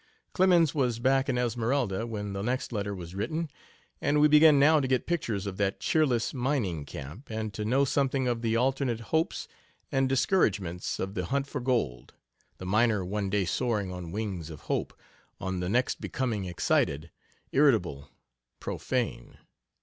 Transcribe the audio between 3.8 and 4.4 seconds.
and we